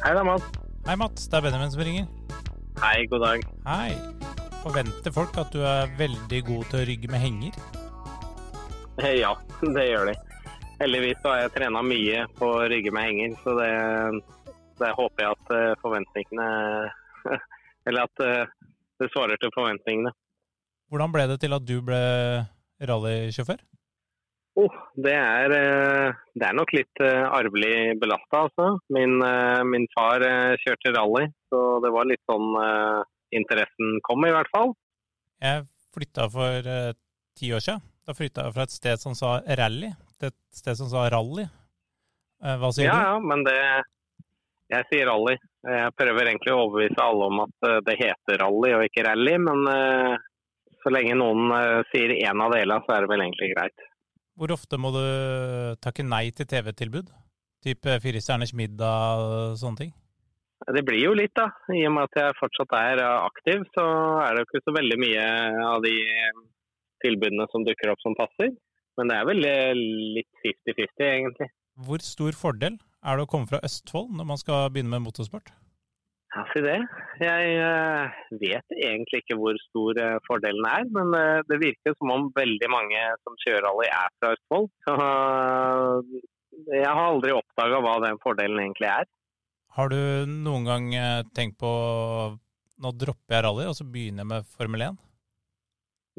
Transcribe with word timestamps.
Hei 0.00 0.14
da, 0.16 0.22
Mats. 0.24 0.44
Hei, 0.86 0.94
Mats. 0.96 1.26
Det 1.28 1.36
er 1.36 1.42
Benjamin 1.44 1.70
som 1.72 1.82
ringer. 1.84 2.06
Hei, 2.80 3.02
god 3.12 3.20
dag. 3.20 3.42
Hei. 3.66 3.90
Forventer 4.62 5.12
folk 5.12 5.36
at 5.36 5.52
du 5.52 5.60
er 5.60 5.90
veldig 5.98 6.38
god 6.46 6.70
til 6.70 6.78
å 6.80 6.86
rygge 6.88 7.10
med 7.12 7.20
henger? 7.20 7.58
Ja, 9.20 9.34
det 9.76 9.84
gjør 9.90 10.08
de. 10.08 10.14
Heldigvis 10.80 11.20
har 11.26 11.42
jeg 11.42 11.52
trena 11.58 11.82
mye 11.84 12.22
på 12.38 12.48
å 12.48 12.64
rygge 12.72 12.94
med 12.96 13.10
henger, 13.10 13.36
så 13.44 13.52
det, 13.58 13.68
det 14.80 14.94
håper 14.96 15.26
jeg 15.26 15.36
at 15.36 15.52
eh, 15.58 15.76
forventningene 15.84 16.48
Eller 17.90 18.08
at 18.08 18.24
eh, 18.24 18.56
det 19.04 19.12
svarer 19.12 19.36
til 19.40 19.52
forventningene. 19.52 20.14
Hvordan 20.88 21.12
ble 21.12 21.28
det 21.28 21.42
til 21.44 21.60
at 21.60 21.68
du 21.68 21.76
ble 21.84 22.00
rallysjåfør? 22.88 23.60
Oh, 24.60 24.74
det, 24.98 25.14
er, 25.14 25.52
eh, 25.56 26.18
det 26.36 26.46
er 26.48 26.56
nok 26.56 26.72
litt 26.76 27.02
arvelig 27.02 27.96
belasta, 28.00 28.44
altså. 28.44 28.66
Min, 28.92 29.16
min 29.70 29.86
far 29.94 30.24
kjørte 30.60 30.92
rally, 30.96 31.28
så 31.48 31.62
det 31.84 31.92
var 31.94 32.08
litt 32.10 32.22
sånn 32.28 32.50
interessen 33.36 34.00
kom, 34.04 34.26
i 34.26 34.34
hvert 34.34 34.50
fall. 34.52 34.74
Jeg 35.40 35.64
flytta 35.94 36.26
for 36.32 36.72
ti 37.38 37.52
år 37.56 37.64
siden. 37.64 37.86
Da 38.06 38.16
flytta 38.16 38.48
jeg 38.48 38.56
fra 38.56 38.66
et 38.66 38.74
sted 38.74 39.00
som 39.02 39.16
sa 39.16 39.38
rally, 39.60 39.92
til 40.18 40.32
et 40.32 40.38
sted 40.56 40.76
som 40.78 40.90
sa 40.90 41.06
rally. 41.12 41.46
Hva 42.40 42.70
sier 42.74 42.88
ja, 42.88 42.96
du? 42.96 43.06
Ja, 43.06 43.16
men 43.20 43.44
det 43.44 43.58
Jeg 44.70 44.86
sier 44.86 45.08
rally. 45.10 45.34
Jeg 45.66 45.94
prøver 45.98 46.28
egentlig 46.30 46.52
å 46.54 46.60
overbevise 46.64 47.02
alle 47.04 47.26
om 47.26 47.40
at 47.42 47.66
eh, 47.68 47.80
det 47.88 47.96
heter 48.00 48.38
rally 48.40 48.70
og 48.76 48.84
ikke 48.86 49.02
rally, 49.08 49.34
men 49.42 49.64
så 50.80 50.92
lenge 50.94 51.16
noen 51.18 51.50
sier 51.90 52.14
én 52.16 52.40
av 52.40 52.54
delene, 52.54 52.80
så 52.86 52.94
er 52.94 53.04
det 53.04 53.10
vel 53.10 53.24
egentlig 53.26 53.50
greit. 53.52 53.82
Hvor 54.40 54.54
ofte 54.54 54.78
må 54.80 54.88
du 54.94 55.02
takke 55.84 56.00
nei 56.00 56.30
til 56.32 56.46
TV-tilbud? 56.48 57.10
Type 57.60 57.96
Fire 58.00 58.22
stjerners 58.24 58.54
middag 58.56 59.20
og 59.20 59.58
sånne 59.60 59.82
ting? 59.82 59.90
Det 60.64 60.80
blir 60.84 61.02
jo 61.02 61.12
litt, 61.16 61.34
da. 61.36 61.50
I 61.76 61.82
og 61.88 61.92
med 61.92 62.08
at 62.08 62.16
jeg 62.16 62.38
fortsatt 62.38 62.72
er 62.78 63.02
aktiv, 63.04 63.66
så 63.76 63.84
er 64.24 64.32
det 64.32 64.40
jo 64.40 64.48
ikke 64.48 64.62
så 64.64 64.74
veldig 64.78 64.98
mye 65.02 65.26
av 65.66 65.84
de 65.84 65.92
tilbudene 67.04 67.46
som 67.52 67.66
dukker 67.68 67.92
opp 67.92 68.00
som 68.00 68.16
passer. 68.16 68.54
Men 68.96 69.12
det 69.12 69.18
er 69.20 69.28
vel 69.28 69.44
litt 70.16 70.30
50-50, 70.40 71.04
egentlig. 71.04 71.50
Hvor 71.84 72.04
stor 72.04 72.36
fordel 72.36 72.80
er 72.80 73.20
det 73.20 73.28
å 73.28 73.28
komme 73.28 73.48
fra 73.48 73.60
Østfold 73.64 74.08
når 74.16 74.32
man 74.32 74.40
skal 74.40 74.72
begynne 74.72 74.96
med 74.96 75.04
motorsport? 75.04 75.52
Ja, 76.30 76.44
si 76.52 76.60
det. 76.62 76.76
Jeg 77.18 77.54
uh, 77.58 78.18
vet 78.38 78.74
egentlig 78.76 79.24
ikke 79.24 79.36
hvor 79.40 79.56
stor 79.64 79.98
uh, 79.98 80.18
fordelen 80.28 80.66
er, 80.68 80.84
men 80.94 81.10
uh, 81.10 81.40
det 81.50 81.58
virker 81.58 81.96
som 81.96 82.12
om 82.14 82.28
veldig 82.36 82.68
mange 82.70 83.00
som 83.24 83.38
kjører 83.42 83.66
rally 83.66 83.88
er 83.90 84.12
fra 84.20 84.30
Østfold. 84.36 84.68
Så 84.86 84.94
jeg 86.70 86.86
har 86.86 87.02
aldri 87.02 87.34
oppdaga 87.34 87.82
hva 87.82 87.96
den 88.04 88.22
fordelen 88.22 88.62
egentlig 88.62 88.92
er. 88.92 89.10
Har 89.74 89.90
du 89.90 89.98
noen 90.30 90.66
gang 90.66 90.88
tenkt 91.34 91.58
på 91.62 91.70
nå 92.80 92.90
dropper 92.98 93.36
jeg 93.36 93.44
rally 93.46 93.66
og 93.70 93.76
så 93.78 93.86
begynner 93.86 94.22
jeg 94.22 94.30
med 94.30 94.48
Formel 94.54 94.86
1? 94.86 94.98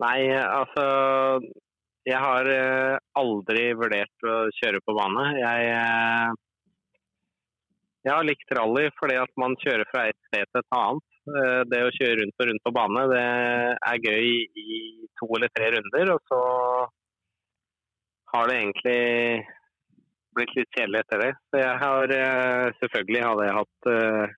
Nei, 0.02 0.20
altså 0.34 0.86
Jeg 2.08 2.18
har 2.18 2.48
aldri 3.20 3.66
vurdert 3.78 4.28
å 4.28 4.38
kjøre 4.58 4.81
på 4.84 4.96
bane. 4.98 5.25
Jeg 5.40 6.38
jeg 8.02 8.14
har 8.16 8.26
likt 8.26 8.54
rally 8.58 8.88
fordi 8.98 9.18
at 9.22 9.34
man 9.42 9.56
kjører 9.62 9.86
fra 9.92 10.08
et 10.10 10.18
sted 10.30 10.48
til 10.50 10.62
et 10.62 10.76
annet. 10.78 11.08
Eh, 11.30 11.62
det 11.70 11.82
å 11.86 11.94
kjøre 11.94 12.18
rundt 12.22 12.42
og 12.42 12.50
rundt 12.50 12.64
på 12.66 12.74
bane 12.74 13.04
det 13.12 13.26
er 13.92 14.06
gøy 14.08 14.30
i 14.58 14.78
to 15.20 15.30
eller 15.38 15.52
tre 15.54 15.70
runder. 15.76 16.14
Og 16.16 16.32
så 16.32 16.42
har 18.34 18.50
det 18.50 18.58
egentlig 18.58 19.02
blitt 20.34 20.53
litt 20.58 20.78
kjedelig 20.78 21.03
etter 21.03 21.25
det. 21.25 21.31
Så 21.52 21.62
jeg 21.62 21.81
har 21.84 22.16
eh, 22.18 22.68
selvfølgelig 22.80 23.25
hadde 23.28 23.50
jeg 23.50 23.58
hatt 23.59 23.90
uh, 23.92 24.38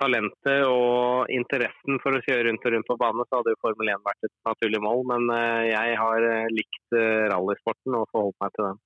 talentet 0.00 0.64
og 0.66 1.32
interessen 1.32 2.00
for 2.02 2.16
å 2.16 2.22
kjøre 2.26 2.48
rundt 2.48 2.66
og 2.66 2.74
rundt 2.74 2.88
på 2.88 2.98
bane, 3.00 3.26
så 3.28 3.40
hadde 3.40 3.54
jo 3.54 3.60
Formel 3.62 3.92
1 3.94 4.04
vært 4.04 4.28
et 4.28 4.36
naturlig 4.48 4.80
mål. 4.84 5.02
Men 5.12 5.32
jeg 5.68 5.98
har 6.00 6.28
likt 6.56 6.96
rallysporten 7.32 7.98
og 8.00 8.08
forholdt 8.12 8.40
meg 8.40 8.56
til 8.56 8.68
den. 8.68 8.80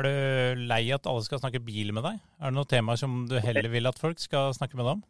Er 0.00 0.06
du 0.08 0.60
lei 0.70 0.86
at 0.96 1.04
alle 1.10 1.20
skal 1.26 1.42
snakke 1.42 1.60
bil 1.60 1.90
med 1.92 2.06
deg? 2.06 2.20
Er 2.40 2.48
det 2.48 2.56
noen 2.56 2.68
temaer 2.70 2.96
som 2.96 3.24
du 3.28 3.34
heller 3.44 3.66
vil 3.68 3.88
at 3.90 3.98
folk 4.00 4.20
skal 4.22 4.54
snakke 4.56 4.78
med 4.78 4.86
deg 4.86 4.94
om? 4.96 5.02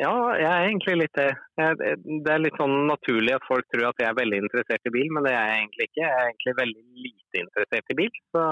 Ja, 0.00 0.10
jeg 0.38 0.48
er 0.48 0.64
egentlig 0.64 0.96
litt 0.96 1.18
det. 1.18 1.28
Det 1.60 2.32
er 2.32 2.42
litt 2.42 2.58
sånn 2.58 2.88
naturlig 2.88 3.34
at 3.36 3.46
folk 3.46 3.66
tror 3.70 3.90
at 3.90 4.02
jeg 4.02 4.08
er 4.08 4.18
veldig 4.18 4.40
interessert 4.42 4.90
i 4.90 4.92
bil, 4.94 5.10
men 5.14 5.26
det 5.26 5.34
er 5.36 5.46
jeg 5.46 5.60
egentlig 5.60 5.86
ikke. 5.86 6.02
Jeg 6.02 6.10
er 6.10 6.30
egentlig 6.30 6.54
veldig 6.60 6.84
lite 7.06 7.42
interessert 7.44 7.94
i 7.94 7.98
bil. 8.00 8.20
Så 8.34 8.44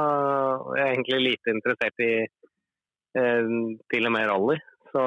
jeg 0.77 0.85
er 0.85 0.93
egentlig 0.93 1.21
lite 1.25 1.55
interessert 1.57 2.05
i 2.05 2.13
eh, 3.23 3.53
til 3.95 4.11
og 4.11 4.15
med 4.15 4.31
rally. 4.31 4.59
Så 4.93 5.05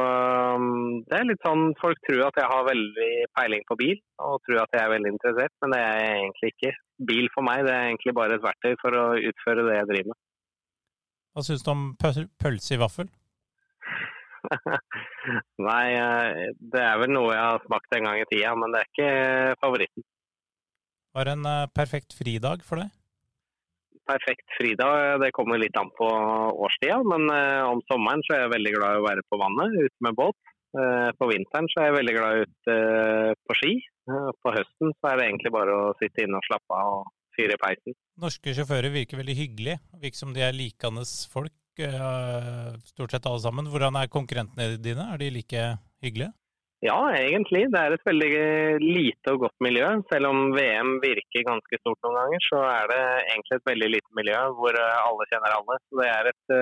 det 1.22 1.34
litt 1.34 1.46
sånn 1.46 1.72
Folk 1.82 2.02
tror 2.08 2.26
at 2.28 2.38
jeg 2.40 2.50
har 2.52 2.68
veldig 2.68 3.12
peiling 3.38 3.64
på 3.70 3.78
bil, 3.80 4.02
og 4.22 4.42
tror 4.46 4.64
at 4.64 4.76
jeg 4.76 4.84
er 4.84 4.94
veldig 4.94 5.14
interessert, 5.16 5.54
men 5.64 5.74
det 5.76 5.80
er 5.86 5.98
jeg 6.02 6.20
egentlig 6.20 6.52
ikke. 6.54 6.74
Bil 7.12 7.32
for 7.34 7.48
meg 7.48 7.66
det 7.68 7.74
er 7.74 7.88
egentlig 7.90 8.16
bare 8.18 8.38
et 8.38 8.46
verktøy 8.46 8.76
for 8.84 9.00
å 9.00 9.08
utføre 9.32 9.66
det 9.68 9.80
jeg 9.80 9.90
driver 9.94 10.14
med. 10.14 10.22
Hva 11.32 11.44
syns 11.48 11.66
du 11.66 11.72
om 11.72 11.84
pølse 12.02 12.76
i 12.76 12.82
vaffel? 12.82 13.12
Nei, 15.70 15.86
eh, 15.96 16.48
det 16.74 16.82
er 16.82 16.98
vel 17.00 17.14
noe 17.14 17.30
jeg 17.32 17.46
har 17.46 17.62
smakt 17.68 17.94
en 17.96 18.09
gang 18.09 18.20
i 18.20 18.30
tida, 18.30 18.56
men 18.58 18.74
det 18.74 18.82
er 18.82 18.90
ikke 18.90 19.12
favoritten. 19.62 20.08
Var 21.16 21.28
det 21.28 21.38
en 21.38 21.48
eh, 21.53 21.70
perfekt 21.76 22.18
fridag 22.18 22.66
for 22.68 22.84
deg? 22.84 22.92
perfekt 24.12 24.56
fridag, 24.58 25.22
det 25.22 25.32
kommer 25.36 25.59
litt 25.62 25.78
an 25.80 25.92
på 25.98 26.08
årstida. 26.66 27.02
Men 27.08 27.28
eh, 27.34 27.64
om 27.68 27.82
sommeren 27.90 28.24
så 28.26 28.36
er 28.36 28.46
jeg 28.46 28.56
veldig 28.56 28.74
glad 28.78 28.98
i 28.98 29.02
å 29.02 29.08
være 29.08 29.28
på 29.30 29.40
vannet, 29.42 29.78
ute 29.86 30.08
med 30.08 30.18
båt. 30.18 30.51
Eh, 30.72 31.09
på 31.20 31.28
vinteren 31.28 31.68
så 31.72 31.82
er 31.82 31.90
jeg 31.90 31.98
veldig 31.98 32.14
glad 32.16 32.44
ute 32.46 32.76
eh, 32.76 33.32
på 33.48 33.58
ski. 33.59 33.72
Eh, 34.08 34.30
på 34.40 34.54
høsten 34.56 34.94
så 34.96 35.09
er 35.09 35.20
det 35.20 35.26
egentlig 35.28 35.52
bare 35.52 35.76
å 35.76 35.96
sitte 36.00 36.24
inne 36.24 36.40
og 36.40 36.48
slappe 36.48 36.78
av 36.78 36.92
og 37.02 37.09
fyre 37.36 37.58
i 37.58 37.59
peisen. 37.59 37.98
Norske 38.24 38.54
sjåfører 38.56 38.94
virker 38.94 39.20
veldig 39.20 39.36
hyggelige. 39.36 39.82
Virker 40.04 40.22
som 40.22 40.36
de 40.36 40.46
er 40.48 40.56
likende 40.56 41.04
folk, 41.32 41.58
stort 42.86 43.16
sett 43.16 43.26
alle 43.28 43.42
sammen. 43.42 43.68
Hvordan 43.72 43.98
er 43.98 44.12
konkurrentene 44.12 44.78
dine? 44.84 45.08
Er 45.12 45.20
de 45.20 45.30
like 45.34 45.66
hyggelige? 46.04 46.32
Ja, 46.84 46.98
egentlig. 47.14 47.68
Det 47.72 47.80
er 47.80 47.94
et 47.96 48.08
veldig 48.08 48.32
lite 48.82 49.34
og 49.36 49.46
godt 49.46 49.64
miljø. 49.64 49.88
Selv 50.12 50.32
om 50.32 50.52
VM 50.56 50.96
virker 51.03 51.48
ganske 51.48 51.80
stort 51.80 52.00
noen 52.06 52.18
ganger, 52.20 52.44
så 52.48 52.62
er 52.68 52.92
det 52.92 53.02
egentlig 53.34 53.58
et 53.58 53.70
veldig 53.72 53.90
lite 53.96 54.18
miljø 54.20 54.40
hvor 54.59 54.80
alle 54.82 55.28
kjenner 55.32 55.56
alle. 55.58 55.80
Så 55.88 56.02
det 56.02 56.09
er 56.12 56.32
et 56.32 56.56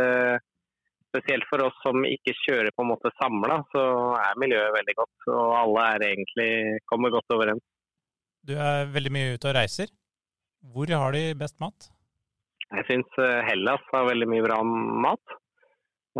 Spesielt 1.09 1.46
for 1.50 1.64
oss 1.66 1.78
som 1.81 2.03
ikke 2.06 2.36
kjører 2.44 2.70
på 2.75 2.86
en 2.86 2.92
måte 2.92 3.09
samla, 3.18 3.64
så 3.74 3.84
er 4.20 4.42
miljøet 4.42 4.75
veldig 4.75 4.96
godt. 5.00 5.16
Og 5.34 5.56
alle 5.58 5.86
er 5.96 6.06
egentlig 6.12 6.52
kommer 6.92 7.14
godt 7.16 7.34
overens. 7.34 7.66
Du 8.46 8.53
er 8.56 8.90
veldig 8.94 9.14
mye 9.16 9.34
ute 9.36 9.50
og 9.50 9.58
reiser. 9.58 9.90
Hvor 10.74 10.92
har 10.92 11.16
de 11.16 11.24
best 11.40 11.58
mat? 11.64 11.90
Jeg 12.70 12.86
syns 12.86 13.22
eh, 13.22 13.42
Hellas 13.47 13.86
har 13.94 14.09
veldig 14.09 14.28
mye 14.30 14.46
bra 14.46 14.59
mat. 14.62 15.38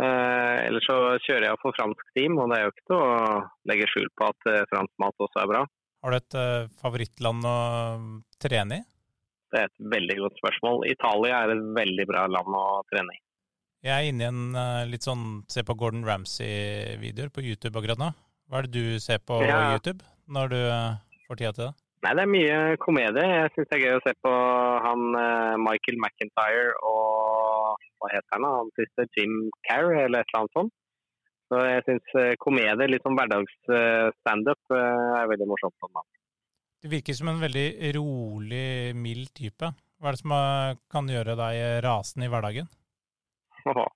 Eh, 0.00 0.56
ellers 0.66 0.86
så 0.86 0.96
kjører 1.26 1.48
jeg 1.48 1.60
for 1.62 1.76
fransk 1.76 2.12
team, 2.16 2.38
og 2.40 2.50
det 2.50 2.58
er 2.58 2.66
jo 2.66 2.72
ikke 2.74 2.86
til 2.90 2.98
å 2.98 3.40
legge 3.70 3.88
skjul 3.90 4.10
på 4.16 4.28
at 4.30 4.50
eh, 4.50 4.66
fransk 4.72 4.94
mat 5.02 5.26
også 5.26 5.42
er 5.42 5.50
bra. 5.50 5.64
Har 6.00 6.14
du 6.14 6.18
et 6.18 6.38
eh, 6.40 6.68
favorittland 6.80 7.46
å 7.46 7.58
trene 8.40 8.80
i? 8.80 8.86
Det 9.50 9.58
er 9.60 9.66
et 9.68 9.82
veldig 9.94 10.16
godt 10.22 10.38
spørsmål. 10.40 10.86
Italia 10.88 11.42
er 11.42 11.52
et 11.56 11.66
veldig 11.76 12.06
bra 12.08 12.24
land 12.30 12.56
å 12.56 12.64
trene 12.90 13.16
i. 13.16 13.20
Jeg 13.80 13.92
er 13.96 14.08
inne 14.10 14.24
i 14.24 14.28
en 14.28 14.56
uh, 14.56 14.88
litt 14.88 15.06
sånn 15.06 15.42
se 15.48 15.64
på 15.64 15.76
Gordon 15.80 16.04
Ramsay-videoer 16.04 17.30
på 17.32 17.44
YouTube 17.44 17.80
akkurat 17.80 18.00
nå. 18.00 18.10
Hva 18.50 18.60
er 18.60 18.68
det 18.68 18.74
du 18.76 18.98
ser 19.00 19.22
på 19.24 19.38
ja. 19.46 19.70
YouTube 19.72 20.04
når 20.28 20.52
du 20.52 20.58
uh, 20.60 20.98
får 21.28 21.40
tida 21.40 21.54
til 21.56 21.66
det? 21.68 21.72
Nei, 22.04 22.12
Det 22.16 22.24
er 22.24 22.32
mye 22.34 22.58
komedie. 22.80 23.24
Jeg 23.24 23.54
syns 23.54 23.70
det 23.70 23.78
er 23.78 23.86
gøy 23.86 23.96
å 23.98 24.04
se 24.06 24.12
på 24.24 24.30
han 24.86 25.02
Michael 25.60 25.98
McIntyre 26.00 26.70
og 26.88 27.76
hva 28.00 28.08
heter 28.14 28.36
han, 28.36 28.46
han 28.48 28.70
siste 28.78 29.04
Jim 29.16 29.34
Carr 29.68 29.90
eller 29.92 30.22
et 30.22 30.30
eller 30.30 30.40
annet 30.40 30.56
sånt. 30.56 30.76
Så 31.50 31.60
jeg 31.66 31.84
syns 31.86 32.16
eh, 32.20 32.32
komedie, 32.38 32.86
litt 32.86 33.04
sånn 33.04 33.16
hverdagsstandup, 33.18 34.60
eh, 34.70 35.06
er 35.18 35.30
veldig 35.32 35.48
morsomt. 35.50 35.74
Sånn, 35.82 36.02
du 36.80 36.88
virker 36.92 37.16
som 37.16 37.32
en 37.32 37.42
veldig 37.42 37.66
rolig, 37.98 38.66
mild 38.96 39.32
type. 39.36 39.72
Hva 40.00 40.08
er 40.12 40.16
det 40.16 40.22
som 40.22 40.36
kan 40.92 41.10
gjøre 41.10 41.34
deg 41.36 41.58
rasende 41.84 42.28
i 42.28 42.32
hverdagen? 42.32 42.70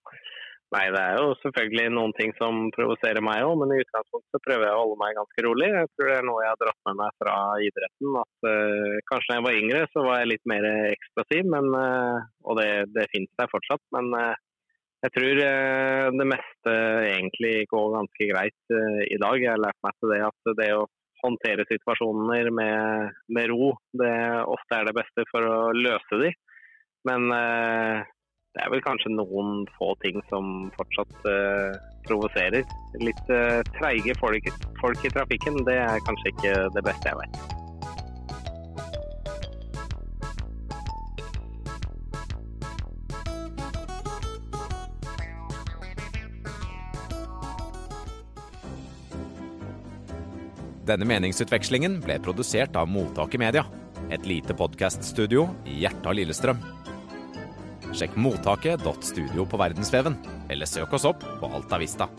Nei, 0.75 0.87
det 0.91 1.01
er 1.01 1.19
jo 1.21 1.35
selvfølgelig 1.39 1.91
noen 1.95 2.13
ting 2.17 2.33
som 2.39 2.71
provoserer 2.75 3.23
meg 3.23 3.45
òg, 3.47 3.53
men 3.61 3.75
i 3.75 3.83
utgangspunktet 3.83 4.43
prøver 4.43 4.67
jeg 4.67 4.75
å 4.75 4.81
holde 4.81 4.97
meg 5.03 5.19
ganske 5.19 5.45
rolig. 5.47 5.69
Jeg 5.71 5.91
tror 5.93 6.09
det 6.11 6.17
er 6.17 6.27
noe 6.27 6.43
jeg 6.43 6.51
har 6.51 6.61
dratt 6.63 6.81
med 6.89 6.97
meg 6.99 7.21
fra 7.21 7.35
idretten. 7.63 8.17
at 8.23 8.49
uh, 8.49 8.97
Kanskje 9.11 9.31
da 9.31 9.37
jeg 9.37 9.45
var 9.47 9.59
yngre 9.61 9.83
så 9.93 10.07
var 10.07 10.19
jeg 10.19 10.31
litt 10.33 10.51
mer 10.51 10.67
eksplosiv, 10.73 11.47
men, 11.53 11.69
uh, 11.79 12.27
og 12.49 12.59
det, 12.59 12.67
det 12.97 13.07
finnes 13.13 13.39
der 13.39 13.53
fortsatt. 13.53 13.85
Men 13.95 14.11
uh, 14.19 14.33
jeg 15.05 15.15
tror 15.15 15.41
det 16.17 16.27
meste 16.27 16.75
egentlig 17.11 17.55
går 17.69 17.91
ganske 17.93 18.29
greit 18.31 18.75
i 19.13 19.19
dag. 19.21 19.35
Jeg 19.37 19.51
har 19.53 19.61
lært 19.61 19.83
meg 19.85 19.99
til 20.01 20.15
det 20.15 20.21
at 20.25 20.53
det 20.63 20.69
å 20.79 20.87
håndtere 21.21 21.67
situasjoner 21.69 22.49
med, 22.57 23.11
med 23.37 23.51
ro, 23.53 23.75
det 24.01 24.15
ofte 24.49 24.79
er 24.79 24.89
det 24.89 24.97
beste 24.97 25.27
for 25.29 25.45
å 25.45 25.59
løse 25.77 26.23
de. 26.23 26.31
Men 27.05 27.29
det 28.55 28.63
er 28.63 28.71
vel 28.71 28.83
kanskje 28.85 29.11
noen 29.11 29.65
få 29.75 29.91
ting 30.05 30.21
som 30.31 30.69
fortsatt 30.77 31.27
uh, 31.27 31.75
provoserer. 32.07 32.63
Litt 33.03 33.27
uh, 33.33 33.59
treige 33.75 34.15
folk, 34.21 34.47
folk, 34.79 35.03
i 35.03 35.11
trafikken, 35.11 35.59
det 35.67 35.81
er 35.83 36.05
kanskje 36.07 36.31
ikke 36.31 36.55
det 36.77 36.85
beste 36.87 37.11
jeg 37.11 37.19
vet. 37.25 37.43
Denne 50.85 51.09
meningsutvekslingen 51.09 51.97
ble 52.05 52.21
produsert 52.23 52.77
av 52.77 52.87
Mottaket 52.93 53.41
Media, 53.41 53.65
et 54.13 54.29
lite 54.29 54.55
podkaststudio 54.55 55.49
i 55.67 55.81
hjertet 55.81 56.07
av 56.07 56.15
Lillestrøm. 56.21 56.84
Sjekk 57.95 58.17
mottaket.studio 58.19 59.47
på 59.47 59.61
verdensveven, 59.61 60.19
eller 60.51 60.67
søk 60.67 60.97
oss 60.99 61.07
opp 61.07 61.23
på 61.41 61.51
Alta 61.55 61.79
Vista. 61.79 62.11